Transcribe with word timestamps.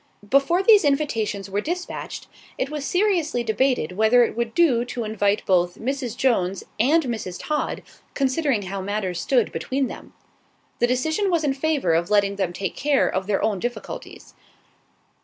Before 0.27 0.63
these 0.63 0.83
invitations 0.83 1.47
were 1.47 1.61
despatched, 1.61 2.25
it 2.57 2.71
was 2.71 2.85
seriously 2.85 3.43
debated 3.43 3.91
whether 3.91 4.23
it 4.23 4.35
would 4.35 4.55
do 4.55 4.83
to 4.85 5.03
invite 5.03 5.45
both 5.45 5.77
Mrs. 5.77 6.17
Jones 6.17 6.63
and 6.79 7.03
Mrs. 7.03 7.37
Todd, 7.39 7.83
considering 8.15 8.63
how 8.63 8.81
matters 8.81 9.21
stood 9.21 9.51
between 9.51 9.89
them. 9.89 10.15
The 10.79 10.87
decision 10.87 11.29
was 11.29 11.43
in 11.43 11.53
favour 11.53 11.93
of 11.93 12.09
letting 12.09 12.37
them 12.37 12.51
take 12.51 12.75
care 12.75 13.07
of 13.07 13.27
their 13.27 13.43
own 13.43 13.59
difficulties. 13.59 14.33